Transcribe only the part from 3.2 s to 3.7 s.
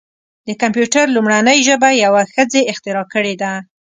ده.